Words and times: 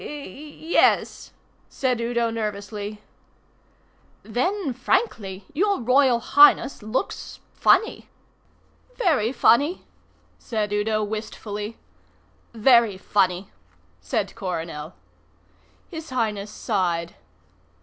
"Y 0.03 0.07
yes," 0.57 1.31
said 1.69 2.01
Udo 2.01 2.31
nervously. 2.31 3.03
"Then, 4.23 4.73
frankly, 4.73 5.45
your 5.53 5.79
Royal 5.79 6.19
Highness 6.19 6.81
looks 6.81 7.39
funny." 7.53 8.09
"Very 8.95 9.31
funny?" 9.31 9.83
said 10.39 10.73
Udo 10.73 11.03
wistfully. 11.03 11.77
"Very 12.51 12.97
funny," 12.97 13.51
said 13.99 14.33
Coronel. 14.33 14.95
His 15.87 16.09
Highness 16.09 16.49
sighed. 16.49 17.13